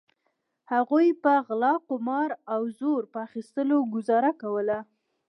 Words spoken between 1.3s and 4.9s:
غلا قمار او زور په اخیستلو ګوزاره کوله.